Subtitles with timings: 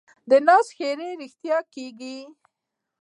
[0.29, 2.17] د ناز ښېرې رښتیا کېږي.